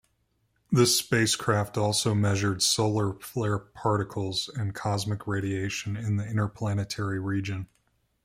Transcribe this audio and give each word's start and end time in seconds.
The 0.71 0.87
spacecraft 0.87 1.77
also 1.77 2.15
measured 2.15 2.63
solar 2.63 3.13
flare 3.19 3.59
particles, 3.59 4.49
and 4.57 4.73
cosmic 4.73 5.27
radiation 5.27 5.95
in 5.95 6.15
the 6.15 6.25
interplanetary 6.25 7.19
region. 7.19 7.67